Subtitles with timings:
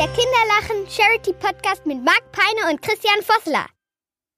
[0.00, 3.66] Der Kinderlachen Charity Podcast mit Marc Peine und Christian Vossler.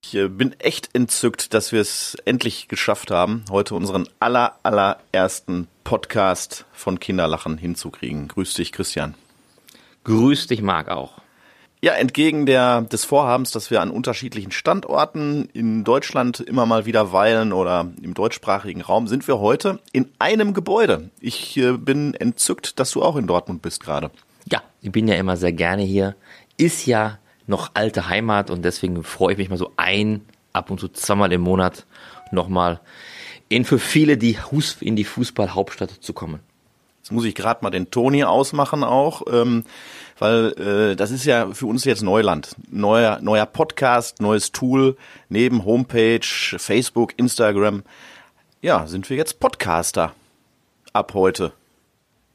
[0.05, 5.69] Ich äh, bin echt entzückt, dass wir es endlich geschafft haben, heute unseren aller, allerersten
[5.85, 8.27] Podcast von Kinderlachen hinzukriegen.
[8.27, 9.15] Grüß dich, Christian.
[10.03, 11.21] Grüß dich, Marc, auch.
[11.81, 17.13] Ja, entgegen der, des Vorhabens, dass wir an unterschiedlichen Standorten in Deutschland immer mal wieder
[17.13, 21.11] weilen oder im deutschsprachigen Raum, sind wir heute in einem Gebäude.
[21.21, 24.11] Ich äh, bin entzückt, dass du auch in Dortmund bist gerade.
[24.51, 26.17] Ja, ich bin ja immer sehr gerne hier.
[26.57, 30.81] Ist ja noch alte Heimat und deswegen freue ich mich mal so ein, ab und
[30.81, 31.87] zu zweimal im Monat
[32.31, 32.81] nochmal
[33.49, 34.39] in für viele die
[34.81, 36.41] in die Fußballhauptstadt zu kommen.
[37.03, 39.23] Jetzt muss ich gerade mal den Toni ausmachen auch.
[39.31, 39.65] Ähm,
[40.19, 42.55] weil äh, das ist ja für uns jetzt Neuland.
[42.71, 44.97] Neuer, neuer Podcast, neues Tool,
[45.29, 47.83] neben Homepage, Facebook, Instagram.
[48.61, 50.15] Ja, sind wir jetzt Podcaster
[50.93, 51.53] ab heute.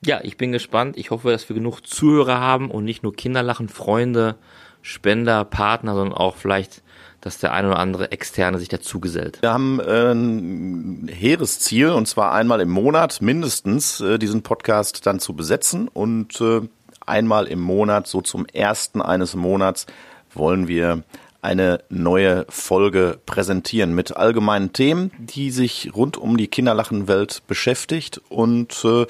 [0.07, 0.95] Ja, ich bin gespannt.
[0.95, 4.35] Ich hoffe, dass wir genug Zuhörer haben und nicht nur Kinderlachen, Freunde,
[4.81, 6.81] Spender, Partner, sondern auch vielleicht,
[7.19, 9.39] dass der eine oder andere Externe sich dazu gesellt.
[9.41, 15.05] Wir haben äh, ein hehres Ziel und zwar einmal im Monat mindestens äh, diesen Podcast
[15.05, 16.61] dann zu besetzen und äh,
[17.05, 19.87] einmal im Monat, so zum ersten eines Monats,
[20.33, 21.03] wollen wir
[21.41, 28.85] eine neue Folge präsentieren mit allgemeinen Themen, die sich rund um die Kinderlachenwelt beschäftigt und
[28.85, 29.05] äh,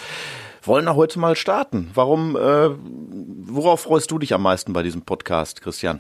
[0.64, 1.92] wollen da heute mal starten.
[1.94, 2.70] Warum, äh,
[3.46, 6.00] worauf freust du dich am meisten bei diesem Podcast, Christian?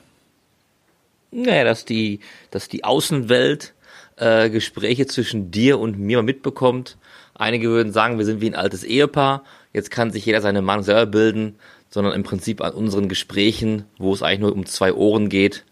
[1.31, 2.19] Naja, dass die,
[2.52, 3.73] dass die Außenwelt
[4.16, 6.97] äh, Gespräche zwischen dir und mir mitbekommt.
[7.35, 9.44] Einige würden sagen, wir sind wie ein altes Ehepaar.
[9.73, 11.58] Jetzt kann sich jeder seine Meinung selber bilden
[11.89, 15.66] sondern im Prinzip an unseren Gesprächen, wo es eigentlich nur um zwei Ohren geht,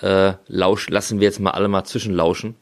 [0.00, 2.56] äh, lausch, lassen wir jetzt mal alle mal zwischenlauschen.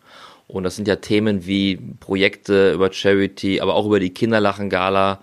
[0.47, 5.21] Und das sind ja Themen wie Projekte über Charity, aber auch über die Kinderlachen-Gala,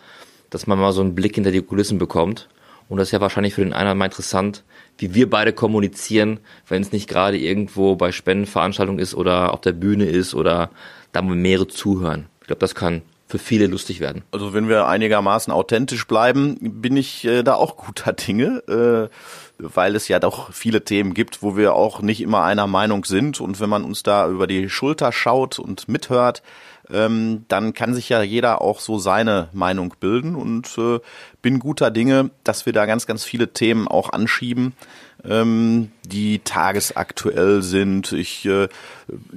[0.50, 2.50] dass man mal so einen Blick hinter die Kulissen bekommt.
[2.90, 4.64] Und das ist ja wahrscheinlich für den einen mal interessant,
[4.98, 9.74] wie wir beide kommunizieren, wenn es nicht gerade irgendwo bei Spendenveranstaltungen ist oder auf der
[9.74, 10.70] Bühne ist oder
[11.12, 12.28] da mehrere zuhören.
[12.42, 14.24] Ich glaube, das kann für viele lustig werden.
[14.32, 19.14] Also wenn wir einigermaßen authentisch bleiben, bin ich äh, da auch guter Dinge, äh,
[19.60, 23.42] weil es ja doch viele Themen gibt, wo wir auch nicht immer einer Meinung sind.
[23.42, 26.44] Und wenn man uns da über die Schulter schaut und mithört,
[26.90, 31.00] ähm, dann kann sich ja jeder auch so seine Meinung bilden und äh,
[31.42, 34.74] bin guter Dinge, dass wir da ganz, ganz viele Themen auch anschieben,
[35.26, 38.14] ähm, die tagesaktuell sind.
[38.14, 38.70] Ich äh,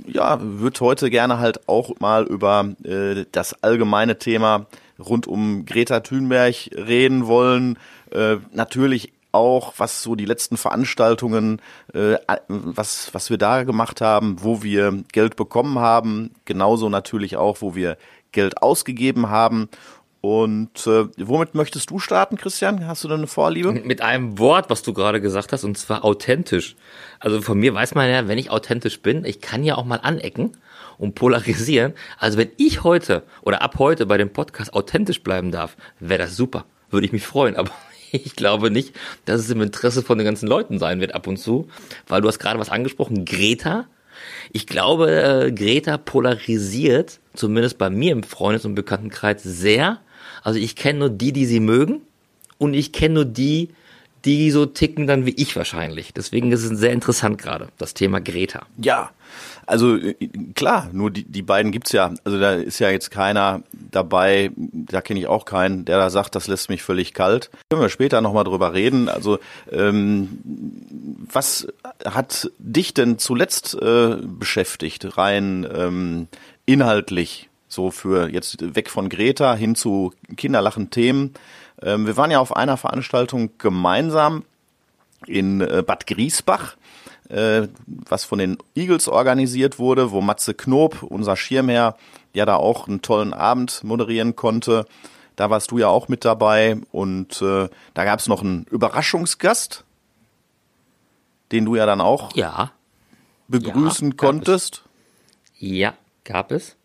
[0.07, 4.67] ja, würde heute gerne halt auch mal über äh, das allgemeine Thema
[4.99, 7.79] rund um Greta Thunberg reden wollen.
[8.13, 11.61] Äh, natürlich auch, was so die letzten Veranstaltungen,
[11.95, 12.17] äh,
[12.49, 17.75] was, was wir da gemacht haben, wo wir Geld bekommen haben, genauso natürlich auch, wo
[17.75, 17.97] wir
[18.33, 19.69] Geld ausgegeben haben
[20.21, 22.87] und äh, womit möchtest du starten, Christian?
[22.87, 23.73] Hast du da eine Vorliebe?
[23.73, 26.77] Mit einem Wort, was du gerade gesagt hast, und zwar authentisch.
[27.21, 30.01] Also von mir weiß man ja, wenn ich authentisch bin, ich kann ja auch mal
[30.03, 30.59] anecken
[30.99, 31.95] und polarisieren.
[32.19, 36.37] Also wenn ich heute oder ab heute bei dem Podcast authentisch bleiben darf, wäre das
[36.37, 36.67] super.
[36.91, 37.57] Würde ich mich freuen.
[37.57, 37.71] Aber
[38.25, 38.95] ich glaube nicht,
[39.25, 41.69] dass es im Interesse von den ganzen Leuten sein wird ab und zu,
[42.09, 43.87] weil du hast gerade was angesprochen, Greta.
[44.53, 50.01] Ich glaube, äh, Greta polarisiert, zumindest bei mir im Freundes- und Bekanntenkreis, sehr
[50.43, 52.03] also ich kenne nur die, die sie mögen
[52.59, 53.71] und ich kenne nur die,
[54.25, 56.13] die so ticken dann wie ich wahrscheinlich.
[56.13, 58.67] Deswegen ist es sehr interessant gerade, das Thema Greta.
[58.79, 59.11] Ja,
[59.67, 60.15] also äh,
[60.55, 62.13] klar, nur die, die beiden gibt's ja.
[62.25, 66.35] Also da ist ja jetzt keiner dabei, da kenne ich auch keinen, der da sagt,
[66.35, 67.51] das lässt mich völlig kalt.
[67.71, 69.09] Können wir später nochmal drüber reden.
[69.09, 69.39] Also
[69.71, 70.41] ähm,
[71.33, 71.69] was
[72.05, 76.29] hat dich denn zuletzt äh, beschäftigt, rein ähm,
[76.67, 77.47] inhaltlich?
[77.73, 81.35] so für jetzt weg von Greta hin zu Kinderlachen Themen.
[81.83, 84.45] Ähm, wir waren ja auf einer Veranstaltung gemeinsam
[85.27, 86.77] in äh, Bad Griesbach,
[87.29, 91.97] äh, was von den Eagles organisiert wurde, wo Matze Knob, unser Schirmherr,
[92.33, 94.87] ja da auch einen tollen Abend moderieren konnte.
[95.37, 99.85] Da warst du ja auch mit dabei und äh, da gab es noch einen Überraschungsgast,
[101.53, 102.73] den du ja dann auch ja.
[103.49, 104.85] begrüßen ja, konntest.
[105.55, 105.61] Es.
[105.61, 105.95] Ja,
[106.25, 106.77] gab es.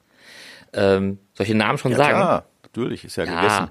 [0.73, 2.17] Ähm, soll ich den Namen schon ja, sagen?
[2.17, 3.69] Klar, natürlich, ist ja, ja gegessen.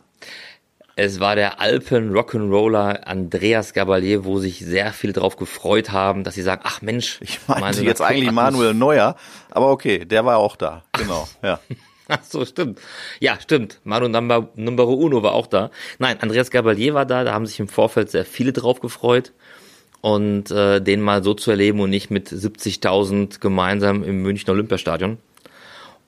[0.97, 6.35] Es war der Alpen Rock'n'Roller Andreas Gabalier, wo sich sehr viele drauf gefreut haben, dass
[6.35, 7.19] sie sagen, ach Mensch.
[7.21, 9.17] Ich meinte jetzt eigentlich Manuel Neuer,
[9.51, 10.85] aber okay, der war auch da.
[10.93, 11.59] Genau, ja.
[12.07, 12.81] Ach so, stimmt.
[13.19, 13.81] Ja, stimmt.
[13.83, 15.71] Manu Number, Numero Uno war auch da.
[15.99, 19.33] Nein, Andreas Gabalier war da, da haben sich im Vorfeld sehr viele drauf gefreut.
[20.03, 25.17] Und äh, den mal so zu erleben und nicht mit 70.000 gemeinsam im Münchner Olympiastadion.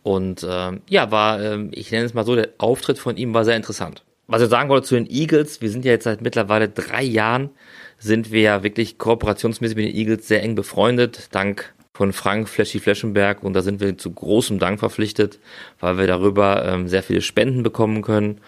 [0.02, 3.46] Und äh, ja, war, äh, ich nenne es mal so, der Auftritt von ihm war
[3.46, 4.02] sehr interessant.
[4.26, 7.50] Was ich sagen wollte zu den Eagles, wir sind ja jetzt seit mittlerweile drei Jahren,
[7.98, 12.78] sind wir ja wirklich kooperationsmäßig mit den Eagles sehr eng befreundet, dank von Frank Flashy
[12.78, 15.38] Fleschenberg und da sind wir zu großem Dank verpflichtet,
[15.80, 18.40] weil wir darüber ähm, sehr viele Spenden bekommen können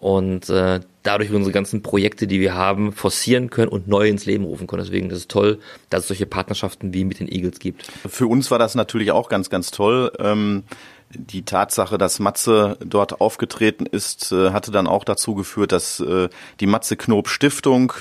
[0.00, 4.44] und äh, dadurch unsere ganzen Projekte, die wir haben, forcieren können und neu ins Leben
[4.44, 4.82] rufen können.
[4.82, 7.86] Deswegen ist es toll, dass es solche Partnerschaften wie mit den Eagles gibt.
[8.08, 10.10] Für uns war das natürlich auch ganz, ganz toll.
[10.18, 10.64] Ähm
[11.10, 16.28] die Tatsache, dass Matze dort aufgetreten ist, äh, hatte dann auch dazu geführt, dass äh,
[16.60, 17.92] die Matze Knob Stiftung,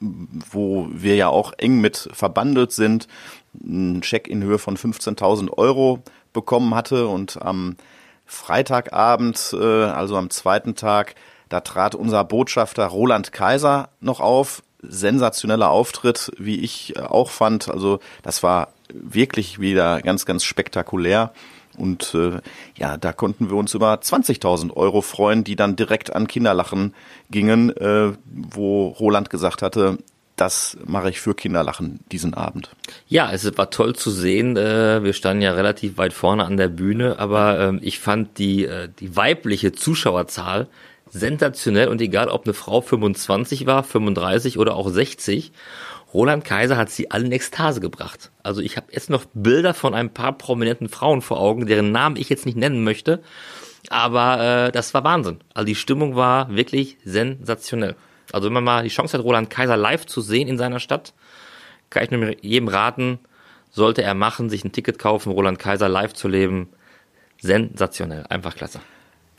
[0.00, 3.08] wo wir ja auch eng mit verbandelt sind,
[3.62, 6.00] einen Scheck in Höhe von 15.000 Euro
[6.32, 7.76] bekommen hatte und am
[8.26, 11.14] Freitagabend, äh, also am zweiten Tag,
[11.48, 14.62] da trat unser Botschafter Roland Kaiser noch auf.
[14.82, 17.68] Sensationeller Auftritt, wie ich auch fand.
[17.68, 21.32] Also das war wirklich wieder ganz, ganz spektakulär.
[21.80, 22.40] Und äh,
[22.76, 26.94] ja, da konnten wir uns über 20.000 Euro freuen, die dann direkt an Kinderlachen
[27.30, 29.98] gingen, äh, wo Roland gesagt hatte,
[30.36, 32.70] das mache ich für Kinderlachen diesen Abend.
[33.08, 34.56] Ja, es war toll zu sehen.
[34.56, 38.64] Äh, wir standen ja relativ weit vorne an der Bühne, aber ähm, ich fand die,
[38.64, 40.68] äh, die weibliche Zuschauerzahl
[41.10, 45.52] sensationell und egal, ob eine Frau 25 war, 35 oder auch 60.
[46.12, 48.30] Roland Kaiser hat sie alle in Ekstase gebracht.
[48.42, 52.16] Also ich habe jetzt noch Bilder von ein paar prominenten Frauen vor Augen, deren Namen
[52.16, 53.22] ich jetzt nicht nennen möchte.
[53.88, 55.38] Aber äh, das war Wahnsinn.
[55.54, 57.96] Also die Stimmung war wirklich sensationell.
[58.32, 61.14] Also wenn man mal die Chance hat, Roland Kaiser live zu sehen in seiner Stadt,
[61.90, 63.18] kann ich nur jedem raten,
[63.70, 66.68] sollte er machen, sich ein Ticket kaufen, Roland Kaiser live zu leben.
[67.40, 68.80] Sensationell, einfach klasse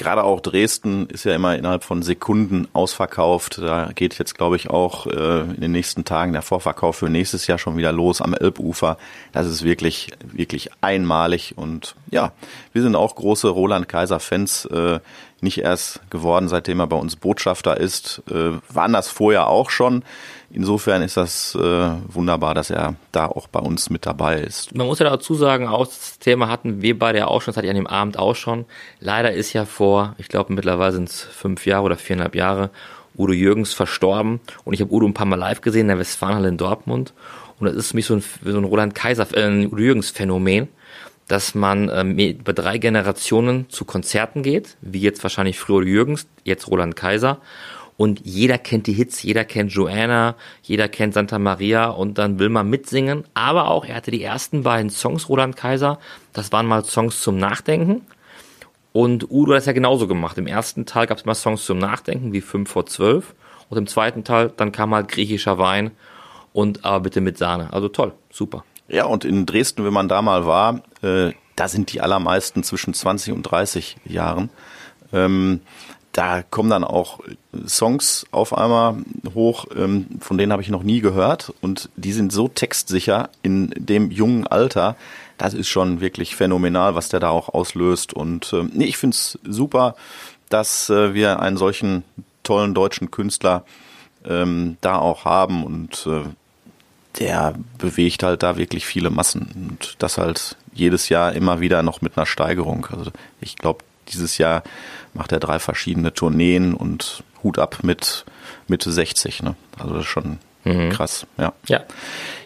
[0.01, 3.59] gerade auch Dresden ist ja immer innerhalb von Sekunden ausverkauft.
[3.59, 7.45] Da geht jetzt, glaube ich, auch äh, in den nächsten Tagen der Vorverkauf für nächstes
[7.45, 8.97] Jahr schon wieder los am Elbufer.
[9.31, 11.53] Das ist wirklich, wirklich einmalig.
[11.55, 12.31] Und ja,
[12.73, 14.65] wir sind auch große Roland Kaiser-Fans.
[14.65, 14.99] Äh,
[15.41, 20.03] nicht erst geworden, seitdem er bei uns Botschafter ist, äh, waren das vorher auch schon.
[20.53, 24.75] Insofern ist das äh, wunderbar, dass er da auch bei uns mit dabei ist.
[24.75, 27.57] Man muss ja dazu sagen, auch das Thema hatten wir beide ja auch schon, das
[27.57, 28.65] hatte ich an dem Abend auch schon.
[28.99, 32.69] Leider ist ja vor, ich glaube mittlerweile sind es fünf Jahre oder viereinhalb Jahre,
[33.17, 34.41] Udo Jürgens verstorben.
[34.65, 37.13] Und ich habe Udo ein paar Mal live gesehen in der Westfalenhalle in Dortmund.
[37.59, 40.09] Und das ist für mich so ein, so ein Roland Kaiser, äh, ein Udo Jürgens
[40.09, 40.67] Phänomen,
[41.29, 46.27] dass man ähm, über drei Generationen zu Konzerten geht, wie jetzt wahrscheinlich früher Udo Jürgens,
[46.43, 47.39] jetzt Roland Kaiser
[47.97, 52.49] und jeder kennt die Hits, jeder kennt Joanna, jeder kennt Santa Maria und dann will
[52.49, 53.25] man mitsingen.
[53.33, 55.99] Aber auch, er hatte die ersten beiden Songs, Roland Kaiser,
[56.33, 58.01] das waren mal Songs zum Nachdenken.
[58.93, 60.37] Und Udo hat es ja genauso gemacht.
[60.37, 63.33] Im ersten Teil gab es mal Songs zum Nachdenken, wie 5 vor 12.
[63.69, 65.91] Und im zweiten Teil, dann kam halt griechischer Wein
[66.51, 67.71] und aber bitte mit Sahne.
[67.71, 68.65] Also toll, super.
[68.89, 72.93] Ja, und in Dresden, wenn man da mal war, äh, da sind die allermeisten zwischen
[72.93, 74.49] 20 und 30 Jahren.
[75.13, 75.61] Ähm,
[76.11, 77.19] da kommen dann auch
[77.67, 78.97] Songs auf einmal
[79.33, 83.73] hoch, ähm, von denen habe ich noch nie gehört und die sind so textsicher in
[83.77, 84.95] dem jungen Alter.
[85.37, 88.13] Das ist schon wirklich phänomenal, was der da auch auslöst.
[88.13, 89.95] Und ähm, nee, ich finde es super,
[90.49, 92.03] dass äh, wir einen solchen
[92.43, 93.63] tollen deutschen Künstler
[94.25, 96.23] ähm, da auch haben und äh,
[97.19, 102.01] der bewegt halt da wirklich viele Massen und das halt jedes Jahr immer wieder noch
[102.01, 102.87] mit einer Steigerung.
[102.91, 103.11] Also
[103.41, 104.63] ich glaube, dieses Jahr
[105.13, 108.25] macht er drei verschiedene Tourneen und Hut ab mit
[108.67, 109.43] Mitte 60.
[109.43, 109.55] Ne?
[109.77, 110.89] Also das ist schon mhm.
[110.89, 111.25] krass.
[111.37, 111.53] Ja.
[111.67, 111.81] ja.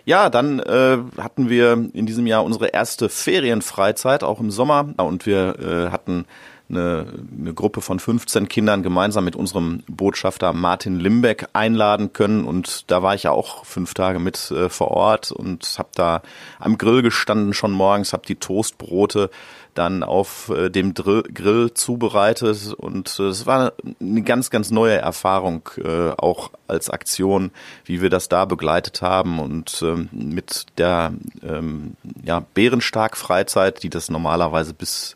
[0.06, 4.94] Ja, dann äh, hatten wir in diesem Jahr unsere erste Ferienfreizeit, auch im Sommer.
[4.98, 6.26] Und wir äh, hatten
[6.70, 7.06] eine,
[7.40, 12.46] eine Gruppe von 15 Kindern gemeinsam mit unserem Botschafter Martin Limbeck einladen können.
[12.46, 16.22] Und da war ich ja auch fünf Tage mit äh, vor Ort und habe da
[16.60, 19.30] am Grill gestanden schon morgens, habe die Toastbrote
[19.76, 24.96] dann auf äh, dem Drill, Grill zubereitet und äh, es war eine ganz, ganz neue
[24.96, 27.52] Erfahrung, äh, auch als Aktion,
[27.84, 34.10] wie wir das da begleitet haben und ähm, mit der ähm, ja, Bärenstark-Freizeit, die das
[34.10, 35.16] normalerweise bis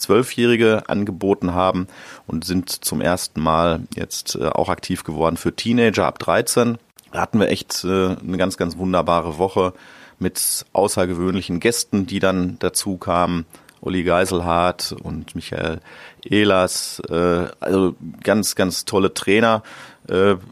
[0.00, 1.86] Zwölfjährige angeboten haben
[2.26, 6.78] und sind zum ersten Mal jetzt äh, auch aktiv geworden für Teenager ab 13.
[7.12, 9.72] Da hatten wir echt äh, eine ganz, ganz wunderbare Woche
[10.18, 13.46] mit außergewöhnlichen Gästen, die dann dazu kamen.
[13.82, 15.80] Uli Geiselhardt und Michael
[16.22, 19.62] Ehlers, äh, also ganz, ganz tolle Trainer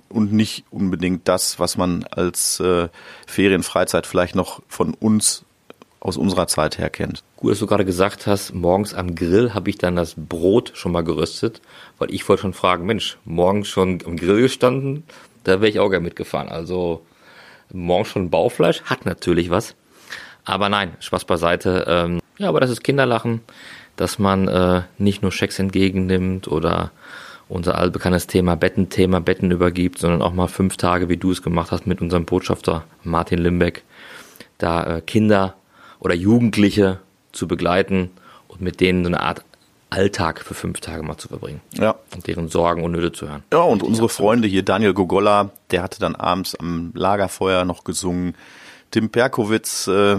[0.08, 2.62] und nicht unbedingt das, was man als
[3.26, 5.46] Ferienfreizeit vielleicht noch von uns
[6.00, 7.22] aus unserer Zeit her kennt.
[7.36, 10.92] Gut, dass du gerade gesagt hast, morgens am Grill habe ich dann das Brot schon
[10.92, 11.60] mal geröstet,
[11.98, 15.04] weil ich wollte schon fragen, Mensch, morgens schon am Grill gestanden,
[15.44, 16.48] da wäre ich auch gerne mitgefahren.
[16.48, 17.04] Also
[17.72, 19.74] morgens schon Baufleisch, hat natürlich was.
[20.44, 21.84] Aber nein, Spaß beiseite.
[21.88, 23.40] Ähm, ja, aber das ist Kinderlachen,
[23.96, 26.92] dass man äh, nicht nur Schecks entgegennimmt oder
[27.48, 31.72] unser allbekanntes Thema Bettenthema Betten übergibt, sondern auch mal fünf Tage, wie du es gemacht
[31.72, 33.82] hast, mit unserem Botschafter Martin Limbeck,
[34.58, 35.57] da äh, Kinder
[36.00, 37.00] oder Jugendliche
[37.32, 38.10] zu begleiten
[38.48, 39.44] und mit denen so eine Art
[39.90, 41.60] Alltag für fünf Tage mal zu verbringen.
[41.72, 41.94] Ja.
[42.14, 43.42] Und deren Sorgen und Nöte zu hören.
[43.52, 48.34] Ja, und unsere Freunde hier, Daniel Gogolla, der hatte dann abends am Lagerfeuer noch gesungen.
[48.90, 50.16] Tim Perkowitz, äh,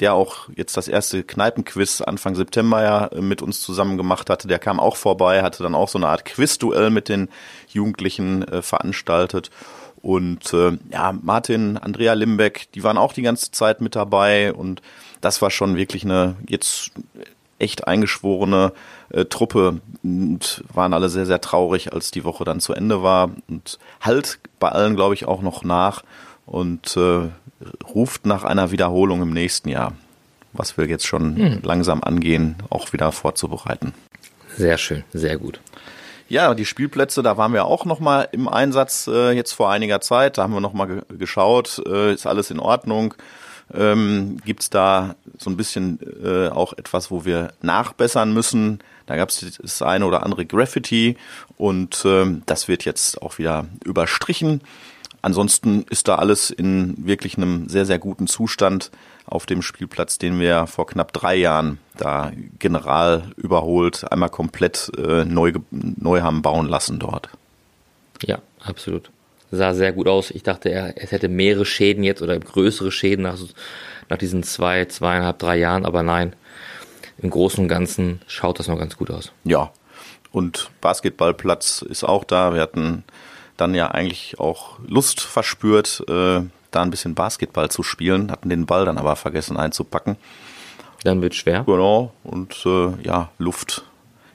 [0.00, 4.48] der auch jetzt das erste Kneipenquiz Anfang September ja äh, mit uns zusammen gemacht hatte,
[4.48, 7.28] der kam auch vorbei, hatte dann auch so eine Art Quizduell mit den
[7.68, 9.50] Jugendlichen äh, veranstaltet.
[10.02, 14.80] Und äh, ja, Martin, Andrea Limbeck, die waren auch die ganze Zeit mit dabei und
[15.20, 16.92] das war schon wirklich eine jetzt
[17.58, 18.72] echt eingeschworene
[19.10, 23.30] äh, Truppe und waren alle sehr, sehr traurig, als die Woche dann zu Ende war
[23.48, 26.02] und halt bei allen, glaube ich, auch noch nach
[26.46, 27.28] und äh,
[27.94, 29.92] ruft nach einer Wiederholung im nächsten Jahr,
[30.52, 31.60] was wir jetzt schon hm.
[31.62, 33.92] langsam angehen, auch wieder vorzubereiten.
[34.56, 35.60] Sehr schön, sehr gut.
[36.28, 40.00] Ja, die Spielplätze, da waren wir auch noch mal im Einsatz äh, jetzt vor einiger
[40.02, 40.36] Zeit.
[40.36, 43.14] Da haben wir noch mal ge geschaut, äh, ist alles in Ordnung.
[43.74, 48.80] Ähm, Gibt da so ein bisschen äh, auch etwas, wo wir nachbessern müssen?
[49.06, 51.16] Da gab es das eine oder andere Graffiti
[51.56, 54.60] und ähm, das wird jetzt auch wieder überstrichen.
[55.22, 58.90] Ansonsten ist da alles in wirklich einem sehr, sehr guten Zustand
[59.26, 65.24] auf dem Spielplatz, den wir vor knapp drei Jahren da general überholt, einmal komplett äh,
[65.24, 67.28] neu, neu haben bauen lassen dort.
[68.22, 69.10] Ja, absolut.
[69.50, 70.30] Sah sehr gut aus.
[70.30, 73.38] Ich dachte, er, es hätte mehrere Schäden jetzt oder größere Schäden nach,
[74.08, 76.34] nach diesen zwei, zweieinhalb, drei Jahren, aber nein,
[77.18, 79.32] im Großen und Ganzen schaut das noch ganz gut aus.
[79.44, 79.72] Ja,
[80.30, 82.54] und Basketballplatz ist auch da.
[82.54, 83.04] Wir hatten
[83.56, 88.66] dann ja eigentlich auch Lust verspürt, äh, da ein bisschen Basketball zu spielen, hatten den
[88.66, 90.16] Ball dann aber vergessen einzupacken.
[91.04, 91.64] Dann wird schwer.
[91.64, 93.84] Genau, und äh, ja, Luft.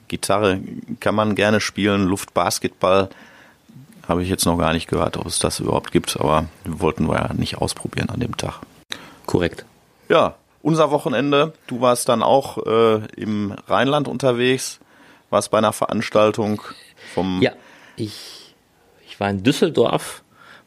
[0.08, 0.60] Gitarre
[1.00, 3.08] kann man gerne spielen, Luftbasketball
[4.08, 7.16] habe ich jetzt noch gar nicht gehört, ob es das überhaupt gibt, aber wollten wir
[7.16, 8.60] ja nicht ausprobieren an dem Tag.
[9.26, 9.64] Korrekt.
[10.08, 11.52] Ja, unser Wochenende.
[11.66, 14.80] Du warst dann auch äh, im Rheinland unterwegs,
[15.30, 16.62] warst bei einer Veranstaltung
[17.14, 17.40] vom.
[17.42, 17.52] Ja,
[17.96, 18.54] ich,
[19.06, 20.22] ich war in Düsseldorf,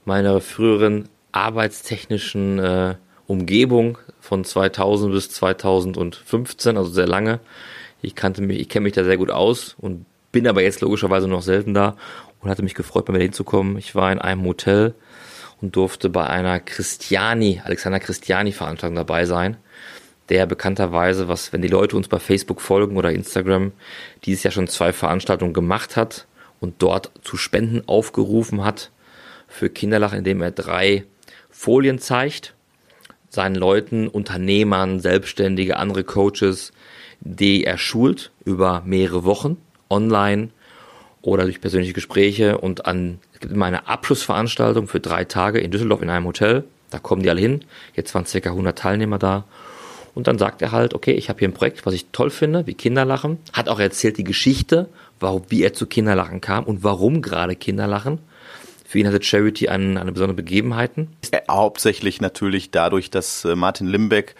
[0.06, 2.96] meiner früheren arbeitstechnischen äh,
[3.27, 7.39] Umgebung von 2000 bis 2015, also sehr lange.
[8.01, 11.27] Ich kannte mich, ich kenne mich da sehr gut aus und bin aber jetzt logischerweise
[11.27, 11.96] noch selten da
[12.41, 13.77] und hatte mich gefreut, bei mir hinzukommen.
[13.77, 14.94] Ich war in einem Hotel
[15.62, 19.58] und durfte bei einer Christiani, Alexander Christiani Veranstaltung dabei sein,
[20.29, 23.72] der bekannterweise, was, wenn die Leute uns bei Facebook folgen oder Instagram,
[24.25, 26.27] dieses Jahr schon zwei Veranstaltungen gemacht hat
[26.60, 28.91] und dort zu Spenden aufgerufen hat
[29.48, 31.06] für Kinderlach, indem er drei
[31.50, 32.53] Folien zeigt,
[33.29, 36.72] seinen Leuten, Unternehmern, Selbstständige, andere Coaches,
[37.20, 39.58] die er schult über mehrere Wochen
[39.89, 40.50] online
[41.27, 45.72] oder durch persönliche Gespräche und an, es gibt immer eine Abschlussveranstaltung für drei Tage in
[45.72, 46.63] Düsseldorf in einem Hotel.
[46.89, 47.65] Da kommen die alle hin.
[47.96, 49.43] Jetzt waren circa 100 Teilnehmer da.
[50.15, 52.65] Und dann sagt er halt, okay, ich habe hier ein Projekt, was ich toll finde,
[52.65, 53.39] wie Kinderlachen.
[53.51, 54.88] Hat auch erzählt die Geschichte,
[55.19, 58.19] warum, wie er zu Kinderlachen kam und warum gerade Kinderlachen.
[58.86, 61.10] Für ihn hatte Charity eine, eine besondere Begebenheiten.
[61.51, 64.36] Hauptsächlich natürlich dadurch, dass äh, Martin Limbeck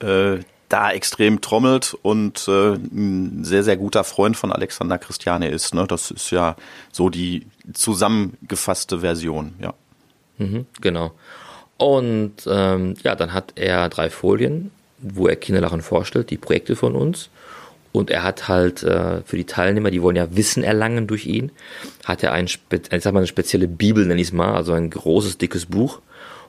[0.00, 0.38] äh,
[0.68, 5.74] da extrem trommelt und äh, ein sehr, sehr guter Freund von Alexander Christiane ist.
[5.74, 5.86] Ne?
[5.86, 6.56] Das ist ja
[6.90, 9.74] so die zusammengefasste Version, ja.
[10.38, 11.12] Mhm, genau.
[11.76, 16.94] Und ähm, ja, dann hat er drei Folien, wo er Kinderlachen vorstellt, die Projekte von
[16.94, 17.30] uns.
[17.92, 21.52] Und er hat halt äh, für die Teilnehmer, die wollen ja Wissen erlangen durch ihn,
[22.04, 24.90] hat er ein, ich sag mal, eine spezielle Bibel, nenne ich es mal, also ein
[24.90, 26.00] großes, dickes Buch,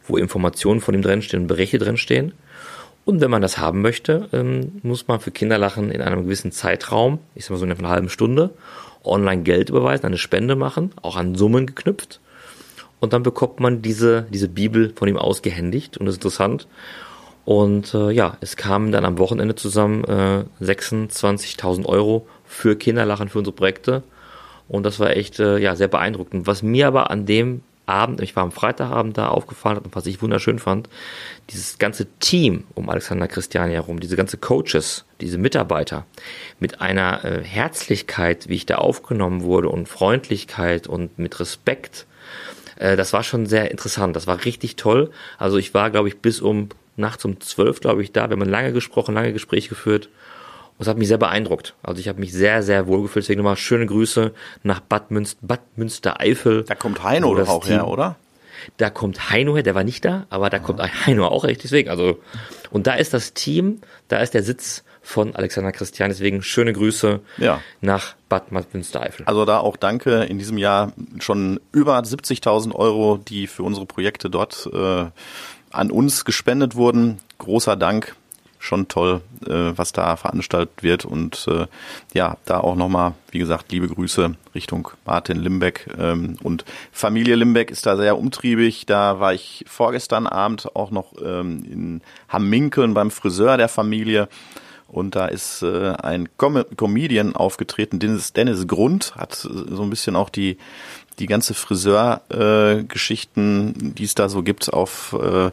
[0.08, 2.34] wo Informationen von ihm drinstehen und Berichte drinstehen.
[3.06, 7.20] Und wenn man das haben möchte, ähm, muss man für Kinderlachen in einem gewissen Zeitraum,
[7.36, 8.50] ich sag mal so in einer halben Stunde,
[9.04, 12.20] online Geld überweisen, eine Spende machen, auch an Summen geknüpft.
[13.00, 16.68] Und dann bekommt man diese, diese Bibel von ihm ausgehändigt und das ist interessant.
[17.46, 23.38] Und äh, ja, es kamen dann am Wochenende zusammen äh, 26.000 Euro für Kinderlachen, für
[23.38, 24.02] unsere Projekte.
[24.68, 26.48] Und das war echt äh, ja, sehr beeindruckend.
[26.48, 30.22] Was mir aber an dem Abend, ich war am Freitagabend da aufgefallen und was ich
[30.22, 30.90] wunderschön fand,
[31.50, 36.06] dieses ganze Team um Alexander Christiani herum, diese ganze Coaches, diese Mitarbeiter
[36.60, 42.06] mit einer äh, Herzlichkeit, wie ich da aufgenommen wurde und Freundlichkeit und mit Respekt,
[42.78, 44.16] äh, das war schon sehr interessant.
[44.16, 45.12] Das war richtig toll.
[45.38, 48.30] Also ich war, glaube ich, bis um nachts um zwölf, glaube ich, da.
[48.30, 50.10] Wir haben lange gesprochen, lange Gespräche geführt.
[50.78, 51.74] Und es hat mich sehr beeindruckt.
[51.84, 53.24] Also ich habe mich sehr, sehr wohl gefühlt.
[53.26, 56.64] Deswegen nochmal schöne Grüße nach Bad, Münster, Bad Münstereifel.
[56.64, 58.18] Da kommt Heino doch auch Team, her, oder?
[58.78, 61.90] Da kommt Heino her, der war nicht da, aber da kommt Heino auch echt deswegen.
[61.90, 62.20] Also,
[62.72, 66.10] und da ist das Team, da ist der Sitz von Alexander Christian.
[66.10, 67.62] Deswegen schöne Grüße Ja.
[67.80, 69.26] nach Bad Münstereifel.
[69.28, 70.24] Also da auch danke.
[70.24, 75.06] In diesem Jahr schon über 70.000 Euro, die für unsere Projekte dort äh,
[75.72, 77.20] an uns gespendet wurden.
[77.38, 78.16] Großer Dank.
[78.66, 81.06] Schon toll, äh, was da veranstaltet wird.
[81.06, 81.68] Und äh,
[82.16, 85.88] ja, da auch nochmal, wie gesagt, liebe Grüße Richtung Martin Limbeck.
[86.00, 88.88] Ähm, und Familie Limbeck ist da sehr umtriebig.
[88.88, 94.30] Da war ich vorgestern Abend auch noch ähm, in Hamminkeln beim Friseur der Familie.
[94.88, 100.16] Und da ist äh, ein Com Comedian aufgetreten, Dennis, Dennis Grund, hat so ein bisschen
[100.16, 100.58] auch die,
[101.20, 105.52] die ganze Friseur-Geschichten, äh, die es da so gibt, auf äh,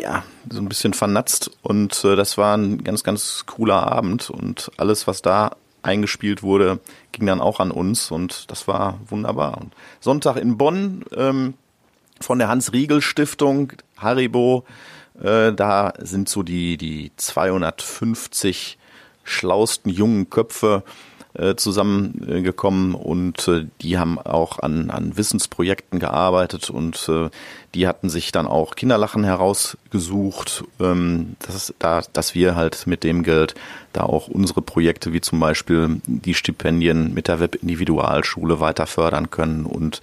[0.00, 1.50] ja, so ein bisschen vernatzt.
[1.62, 4.30] Und äh, das war ein ganz, ganz cooler Abend.
[4.30, 6.78] Und alles, was da eingespielt wurde,
[7.12, 9.58] ging dann auch an uns und das war wunderbar.
[9.58, 11.54] Und Sonntag in Bonn ähm,
[12.20, 14.64] von der Hans-Riegel-Stiftung, Haribo,
[15.22, 18.78] äh, da sind so die, die 250
[19.24, 20.82] schlausten jungen Köpfe
[21.34, 27.30] äh, zusammengekommen und äh, die haben auch an, an Wissensprojekten gearbeitet und äh,
[27.72, 33.22] die hatten sich dann auch Kinderlachen herausgesucht, ähm, dass, da, dass wir halt mit dem
[33.22, 33.54] Geld
[33.92, 39.66] da auch unsere Projekte wie zum Beispiel die Stipendien mit der Webindividualschule weiter fördern können
[39.66, 40.00] und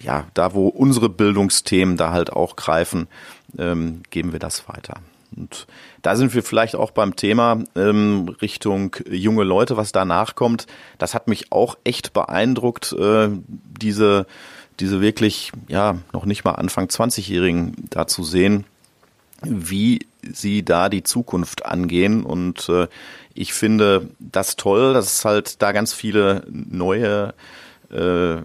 [0.00, 3.06] ja, da wo unsere Bildungsthemen da halt auch greifen,
[3.56, 4.94] ähm, geben wir das weiter.
[5.36, 5.66] Und
[6.02, 10.66] da sind wir vielleicht auch beim Thema ähm, Richtung junge Leute, was danach kommt.
[10.98, 14.26] Das hat mich auch echt beeindruckt, äh, diese,
[14.80, 18.64] diese wirklich, ja, noch nicht mal Anfang 20-Jährigen da zu sehen,
[19.42, 22.24] wie sie da die Zukunft angehen.
[22.24, 22.88] Und äh,
[23.34, 27.34] ich finde das toll, dass es halt da ganz viele neue
[27.90, 28.36] äh,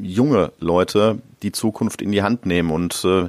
[0.00, 2.70] junge Leute die Zukunft in die Hand nehmen.
[2.70, 3.28] Und äh,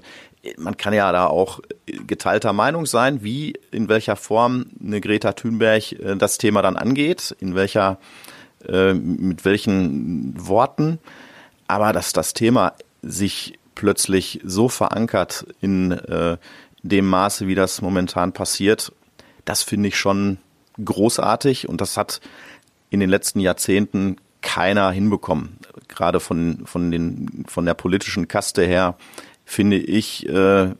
[0.58, 5.94] man kann ja da auch geteilter Meinung sein, wie in welcher Form eine Greta Thunberg
[5.94, 7.98] äh, das Thema dann angeht, in welcher,
[8.68, 11.00] äh, mit welchen Worten.
[11.68, 16.38] Aber dass das Thema sich plötzlich so verankert in äh,
[16.84, 18.92] dem Maße, wie das momentan passiert,
[19.46, 20.38] das finde ich schon
[20.84, 22.22] großartig und das hat
[22.90, 25.58] in den letzten Jahrzehnten keiner hinbekommen.
[25.88, 28.98] Gerade von, von, den, von der politischen Kaste her
[29.54, 30.72] finde ich, äh,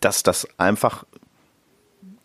[0.00, 1.04] dass das einfach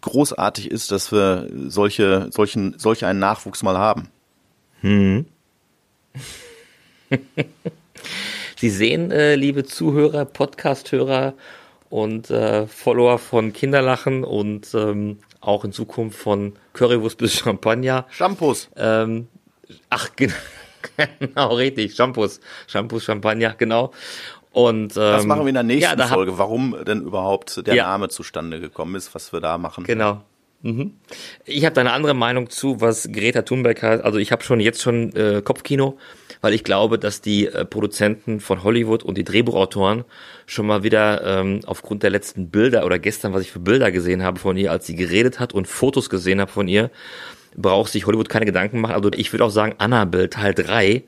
[0.02, 4.10] großartig ist, dass wir solche, solchen, solch einen Nachwuchs mal haben.
[4.82, 5.26] Hm.
[8.58, 11.34] Sie sehen, äh, liebe Zuhörer, Podcast-Hörer
[11.90, 18.06] und äh, Follower von Kinderlachen und ähm, auch in Zukunft von Currywurst bis Champagner.
[18.12, 18.70] Shampoos.
[18.76, 19.28] Ähm,
[19.90, 20.34] ach, genau,
[21.20, 23.92] genau, richtig, Shampoos, Shampoos, Champagner, genau.
[24.52, 27.88] Und, ähm, das machen wir in der nächsten ja, Folge, warum denn überhaupt der Ja.
[27.88, 29.86] Name zustande gekommen ist, was wir da machen.
[29.86, 30.22] Genau.
[30.64, 30.94] Mhm.
[31.46, 34.04] Ich habe da eine andere Meinung zu, was Greta Thunberg hat.
[34.04, 35.98] Also ich habe schon jetzt schon äh, Kopfkino,
[36.42, 40.04] weil ich glaube, dass die äh, Produzenten von Hollywood und die Drehbuchautoren
[40.46, 44.22] schon mal wieder ähm, aufgrund der letzten Bilder oder gestern, was ich für Bilder gesehen
[44.22, 46.92] habe von ihr, als sie geredet hat und Fotos gesehen habe von ihr,
[47.56, 48.94] braucht sich Hollywood keine Gedanken machen.
[48.94, 51.04] Also ich würde auch sagen, Annabelle Teil 3.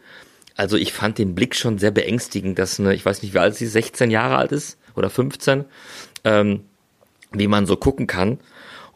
[0.55, 3.55] Also ich fand den Blick schon sehr beängstigend, dass eine, ich weiß nicht, wie alt
[3.55, 5.65] sie, 16 Jahre alt ist oder 15,
[6.23, 6.61] ähm,
[7.31, 8.39] wie man so gucken kann.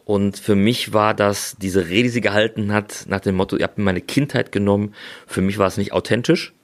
[0.04, 3.64] Und für mich war das, diese Rede, die sie gehalten hat, nach dem Motto, ihr
[3.64, 4.94] habt mir meine Kindheit genommen,
[5.26, 6.54] für mich war es nicht authentisch.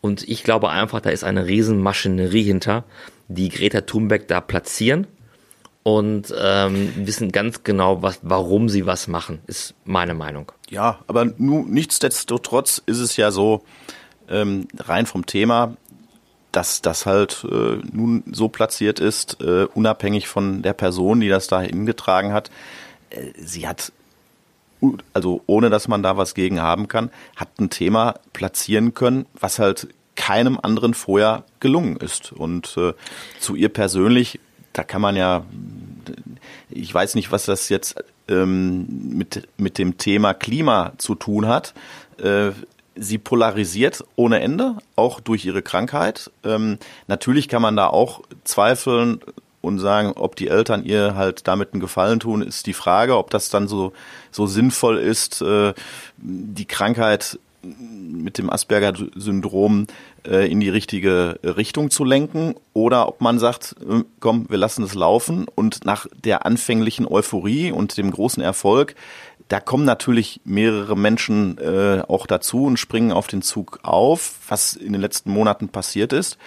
[0.00, 2.84] Und ich glaube einfach, da ist eine riesen Maschinerie hinter,
[3.28, 5.06] die Greta Thunberg da platzieren
[5.84, 10.50] und ähm, wissen ganz genau, was, warum sie was machen, ist meine Meinung.
[10.68, 13.64] Ja, aber nu, nichtsdestotrotz ist es ja so,
[14.28, 15.76] ähm, rein vom Thema,
[16.52, 21.46] dass das halt äh, nun so platziert ist, äh, unabhängig von der Person, die das
[21.46, 22.50] da hingetragen hat.
[23.10, 23.92] Äh, sie hat,
[25.14, 29.58] also ohne dass man da was gegen haben kann, hat ein Thema platzieren können, was
[29.58, 32.32] halt keinem anderen vorher gelungen ist.
[32.32, 32.92] Und äh,
[33.40, 34.38] zu ihr persönlich,
[34.74, 35.44] da kann man ja,
[36.68, 37.96] ich weiß nicht, was das jetzt
[38.28, 41.74] ähm, mit, mit dem Thema Klima zu tun hat.
[42.18, 42.50] Äh,
[42.96, 46.30] sie polarisiert ohne Ende, auch durch ihre Krankheit.
[46.44, 49.20] Ähm, natürlich kann man da auch zweifeln
[49.60, 53.30] und sagen, ob die Eltern ihr halt damit einen Gefallen tun, ist die Frage, ob
[53.30, 53.92] das dann so,
[54.30, 55.72] so sinnvoll ist, äh,
[56.18, 59.86] die Krankheit mit dem Asperger-Syndrom
[60.26, 64.82] äh, in die richtige Richtung zu lenken oder ob man sagt, äh, komm, wir lassen
[64.82, 68.96] es laufen und nach der anfänglichen Euphorie und dem großen Erfolg,
[69.48, 74.74] da kommen natürlich mehrere Menschen äh, auch dazu und springen auf den Zug auf, was
[74.74, 76.38] in den letzten Monaten passiert ist.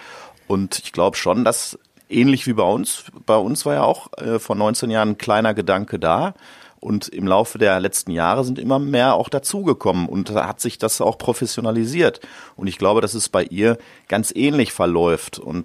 [0.46, 1.78] Und ich glaube schon, dass
[2.08, 5.54] ähnlich wie bei uns, bei uns war ja auch äh, vor 19 Jahren ein kleiner
[5.54, 6.34] Gedanke da.
[6.78, 10.78] Und im Laufe der letzten Jahre sind immer mehr auch dazugekommen und da hat sich
[10.78, 12.20] das auch professionalisiert.
[12.54, 13.78] Und ich glaube, dass es bei ihr
[14.08, 15.38] ganz ähnlich verläuft.
[15.38, 15.64] Und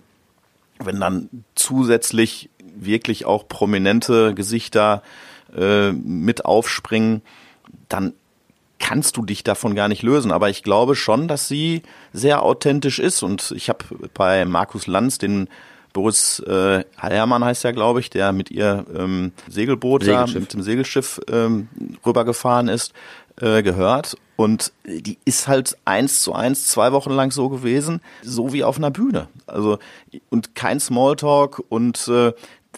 [0.79, 5.03] wenn dann zusätzlich wirklich auch prominente Gesichter
[5.55, 7.21] äh, mit aufspringen,
[7.89, 8.13] dann
[8.79, 10.31] kannst du dich davon gar nicht lösen.
[10.31, 11.83] Aber ich glaube schon, dass sie
[12.13, 13.23] sehr authentisch ist.
[13.23, 15.47] Und ich habe bei Markus Lanz den
[15.93, 20.61] Boris äh, Hermann heißt ja, glaube ich, der mit ihr ähm, Segelboot da, mit dem
[20.61, 21.67] Segelschiff ähm,
[22.05, 22.93] rübergefahren ist,
[23.41, 24.15] äh, gehört.
[24.37, 28.77] Und die ist halt eins zu eins zwei Wochen lang so gewesen, so wie auf
[28.77, 29.27] einer Bühne.
[29.45, 29.77] Also
[30.29, 32.33] und kein Smalltalk und äh,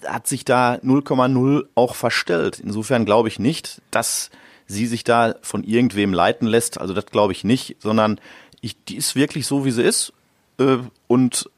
[0.06, 2.60] hat sich da 0,0 auch verstellt.
[2.60, 4.29] Insofern glaube ich nicht, dass
[4.65, 6.79] sie sich da von irgendwem leiten lässt.
[6.79, 8.19] Also das glaube ich nicht, sondern
[8.62, 10.13] ich, die ist wirklich so, wie sie ist
[10.60, 10.77] äh,
[11.08, 11.49] und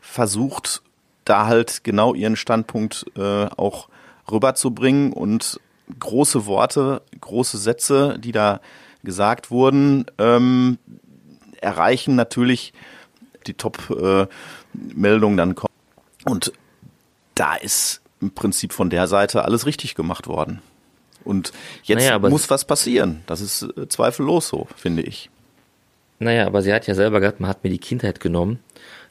[0.00, 0.82] versucht
[1.24, 3.88] da halt genau ihren Standpunkt äh, auch
[4.30, 5.60] rüberzubringen und
[5.98, 8.60] große Worte, große Sätze, die da
[9.02, 10.78] gesagt wurden, ähm,
[11.60, 12.72] erreichen natürlich
[13.46, 15.72] die Top-Meldungen äh, dann kommen.
[16.24, 16.52] Und
[17.40, 20.60] da ist im Prinzip von der Seite alles richtig gemacht worden.
[21.24, 21.52] Und
[21.84, 23.22] jetzt naja, muss was passieren.
[23.26, 25.30] Das ist äh, zweifellos so, finde ich.
[26.18, 28.58] Naja, aber sie hat ja selber gesagt, man hat mir die Kindheit genommen.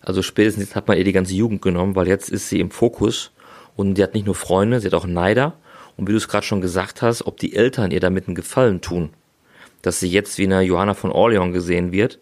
[0.01, 2.69] Also spätestens jetzt hat man ihr die ganze Jugend genommen, weil jetzt ist sie im
[2.69, 3.31] Fokus
[3.75, 5.53] und die hat nicht nur Freunde, sie hat auch Neider.
[5.97, 8.79] Und wie du es gerade schon gesagt hast, ob die Eltern ihr damit einen Gefallen
[8.79, 9.09] tun,
[9.81, 12.19] dass sie jetzt wie eine Johanna von Orleans gesehen wird,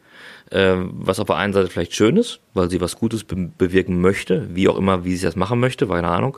[0.49, 4.47] was auf der einen Seite vielleicht schön ist, weil sie was Gutes be bewirken möchte,
[4.55, 6.37] wie auch immer, wie sie das machen möchte, keine Ahnung.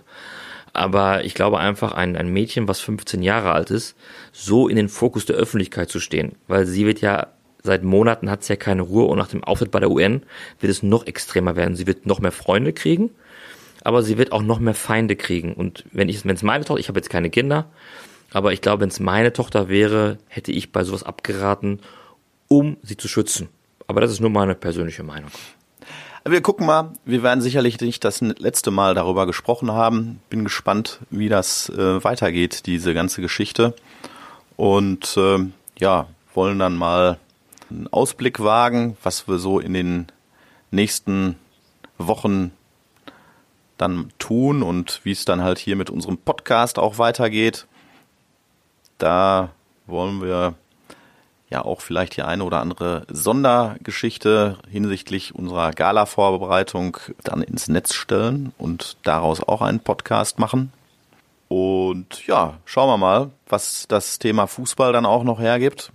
[0.73, 3.95] Aber ich glaube einfach, ein, ein Mädchen, was 15 Jahre alt ist,
[4.31, 7.27] so in den Fokus der Öffentlichkeit zu stehen, weil sie wird ja
[7.63, 10.23] seit Monaten hat sie ja keine Ruhe und nach dem Auftritt bei der UN
[10.59, 11.75] wird es noch extremer werden.
[11.75, 13.09] Sie wird noch mehr Freunde kriegen,
[13.83, 15.53] aber sie wird auch noch mehr Feinde kriegen.
[15.53, 17.69] Und wenn ich, wenn es meine Tochter, ich habe jetzt keine Kinder,
[18.31, 21.81] aber ich glaube, wenn es meine Tochter wäre, hätte ich bei sowas abgeraten,
[22.47, 23.49] um sie zu schützen.
[23.89, 25.31] Aber das ist nur meine persönliche Meinung.
[26.23, 26.93] Wir gucken mal.
[27.05, 30.21] Wir werden sicherlich nicht das letzte Mal darüber gesprochen haben.
[30.29, 33.73] Bin gespannt, wie das äh, weitergeht, diese ganze Geschichte.
[34.57, 35.39] Und äh,
[35.79, 37.17] ja, wollen dann mal
[37.71, 40.05] einen Ausblick wagen, was wir so in den
[40.69, 41.35] nächsten
[41.97, 42.51] Wochen
[43.79, 47.65] dann tun und wie es dann halt hier mit unserem Podcast auch weitergeht.
[48.99, 49.49] Da
[49.87, 50.53] wollen wir
[51.49, 58.53] ja auch vielleicht die eine oder andere Sondergeschichte hinsichtlich unserer Gala-Vorbereitung dann ins Netz stellen
[58.57, 60.71] und daraus auch einen Podcast machen.
[61.47, 65.91] Und ja, schauen wir mal, was das Thema Fußball dann auch noch hergibt.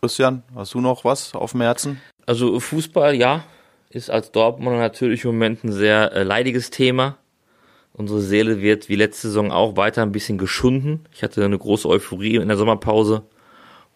[0.00, 2.00] Christian, hast du noch was auf dem Herzen?
[2.24, 3.42] Also Fußball, ja,
[3.90, 7.16] ist als Dortmunder natürlich im Moment ein sehr äh, leidiges Thema.
[7.92, 11.04] Unsere Seele wird wie letzte Saison auch weiter ein bisschen geschunden.
[11.12, 13.24] Ich hatte eine große Euphorie in der Sommerpause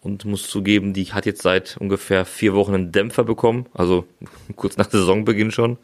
[0.03, 4.05] und muss zugeben, die hat jetzt seit ungefähr vier Wochen einen Dämpfer bekommen, also
[4.55, 5.77] kurz nach Saisonbeginn schon.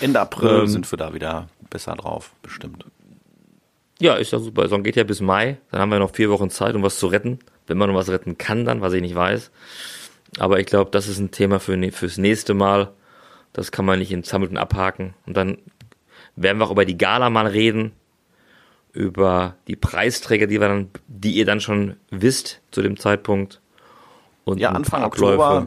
[0.00, 2.84] Ende April ähm, sind wir da wieder besser drauf, bestimmt.
[3.98, 4.62] Ja, ist ja super.
[4.62, 7.06] Saison geht ja bis Mai, dann haben wir noch vier Wochen Zeit, um was zu
[7.06, 7.38] retten.
[7.66, 9.50] Wenn man noch was retten kann, dann, was ich nicht weiß.
[10.38, 12.92] Aber ich glaube, das ist ein Thema für, ne, fürs nächste Mal.
[13.54, 15.14] Das kann man nicht in Zammelten abhaken.
[15.26, 15.58] Und dann
[16.36, 17.92] werden wir auch über die Gala mal reden
[18.96, 23.60] über die Preisträger, die wir dann, die ihr dann schon wisst zu dem Zeitpunkt.
[24.44, 25.66] Und ja, Anfang Oktober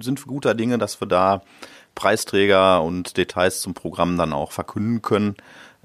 [0.00, 1.42] sind wir guter Dinge, dass wir da
[1.94, 5.36] Preisträger und Details zum Programm dann auch verkünden können.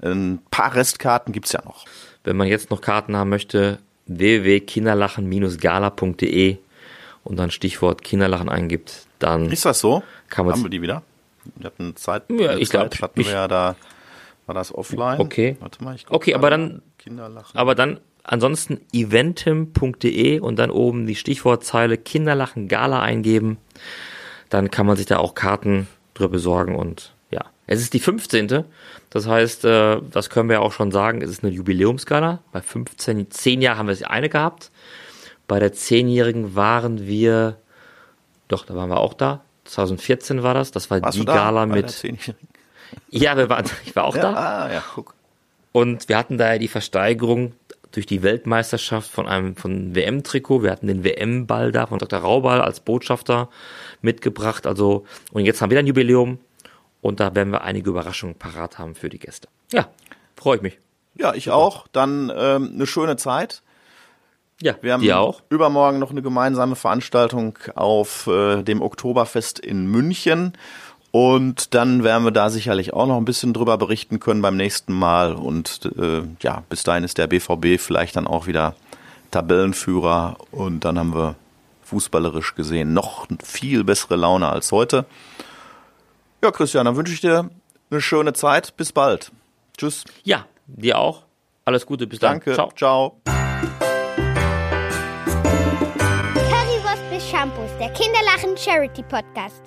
[0.02, 1.86] Ein paar Restkarten gibt's ja noch.
[2.24, 6.58] Wenn man jetzt noch Karten haben möchte, www.kinderlachen-gala.de
[7.24, 9.50] und dann Stichwort Kinderlachen eingibt, dann.
[9.50, 10.02] Ist das so?
[10.28, 11.02] Kann man haben wir die wieder?
[11.56, 12.24] Wir hatten Zeit.
[12.28, 12.90] Ja, ich glaube.
[13.00, 13.76] Hatten wir ja da
[14.46, 15.20] war das offline?
[15.20, 15.56] Okay.
[15.60, 17.58] Warte mal, ich Okay, aber dann, Kinderlachen.
[17.58, 23.58] aber dann ansonsten eventim.de und dann oben die Stichwortzeile Kinderlachen Gala eingeben.
[24.48, 27.46] Dann kann man sich da auch Karten drüber besorgen und ja.
[27.66, 28.64] Es ist die 15.
[29.10, 32.40] Das heißt, äh, das können wir auch schon sagen, es ist eine Jubiläumsgala.
[32.52, 34.70] Bei 15, 10 Jahren haben wir es eine gehabt.
[35.48, 37.56] Bei der 10-Jährigen waren wir,
[38.48, 39.42] doch, da waren wir auch da.
[39.64, 40.70] 2014 war das.
[40.70, 42.02] Das war Warst die Gala mit.
[43.10, 44.32] Ja, wir waren, ich war auch ja, da.
[44.34, 45.14] Ah, ja, guck.
[45.72, 47.54] Und wir hatten da ja die Versteigerung
[47.92, 50.62] durch die Weltmeisterschaft von einem von WM-Trikot.
[50.62, 52.20] Wir hatten den WM-Ball da von Dr.
[52.20, 53.48] Raubal als Botschafter
[54.00, 54.66] mitgebracht.
[54.66, 56.38] Also, und jetzt haben wir ein Jubiläum
[57.00, 59.48] und da werden wir einige Überraschungen parat haben für die Gäste.
[59.72, 59.88] Ja,
[60.36, 60.78] freue ich mich.
[61.14, 61.56] Ja, ich Super.
[61.56, 61.86] auch.
[61.92, 63.62] Dann ähm, eine schöne Zeit.
[64.60, 65.42] Ja, wir haben auch.
[65.48, 70.52] übermorgen noch eine gemeinsame Veranstaltung auf äh, dem Oktoberfest in München
[71.12, 74.94] Und dann werden wir da sicherlich auch noch ein bisschen drüber berichten können beim nächsten
[74.94, 75.34] Mal.
[75.34, 78.74] Und äh, ja, bis dahin ist der BVB vielleicht dann auch wieder
[79.30, 80.38] Tabellenführer.
[80.50, 81.36] Und dann haben wir
[81.84, 85.04] fußballerisch gesehen noch viel bessere Laune als heute.
[86.42, 87.50] Ja, Christian, dann wünsche ich dir
[87.90, 88.74] eine schöne Zeit.
[88.78, 89.30] Bis bald.
[89.76, 90.04] Tschüss.
[90.24, 91.24] Ja, dir auch.
[91.66, 92.40] Alles Gute, bis dann.
[92.40, 92.54] Danke.
[92.54, 92.72] Ciao.
[92.74, 93.20] Ciao.
[96.34, 99.60] Currywurst bis Shampoos, der Kinderlachen Charity Podcast.